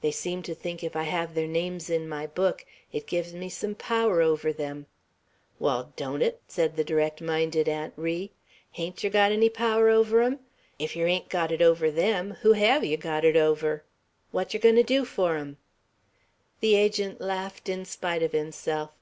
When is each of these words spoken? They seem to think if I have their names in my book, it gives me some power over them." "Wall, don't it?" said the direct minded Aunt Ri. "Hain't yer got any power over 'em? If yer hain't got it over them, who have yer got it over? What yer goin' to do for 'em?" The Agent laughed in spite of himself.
They 0.00 0.12
seem 0.12 0.44
to 0.44 0.54
think 0.54 0.84
if 0.84 0.94
I 0.94 1.02
have 1.02 1.34
their 1.34 1.48
names 1.48 1.90
in 1.90 2.08
my 2.08 2.24
book, 2.24 2.64
it 2.92 3.04
gives 3.08 3.34
me 3.34 3.48
some 3.48 3.74
power 3.74 4.20
over 4.22 4.52
them." 4.52 4.86
"Wall, 5.58 5.92
don't 5.96 6.22
it?" 6.22 6.40
said 6.46 6.76
the 6.76 6.84
direct 6.84 7.20
minded 7.20 7.68
Aunt 7.68 7.92
Ri. 7.96 8.30
"Hain't 8.70 9.02
yer 9.02 9.10
got 9.10 9.32
any 9.32 9.48
power 9.48 9.88
over 9.88 10.22
'em? 10.22 10.38
If 10.78 10.94
yer 10.94 11.08
hain't 11.08 11.28
got 11.28 11.50
it 11.50 11.60
over 11.60 11.90
them, 11.90 12.36
who 12.42 12.52
have 12.52 12.84
yer 12.84 12.96
got 12.96 13.24
it 13.24 13.34
over? 13.36 13.82
What 14.30 14.54
yer 14.54 14.60
goin' 14.60 14.76
to 14.76 14.84
do 14.84 15.04
for 15.04 15.34
'em?" 15.36 15.56
The 16.60 16.76
Agent 16.76 17.20
laughed 17.20 17.68
in 17.68 17.84
spite 17.84 18.22
of 18.22 18.30
himself. 18.30 18.92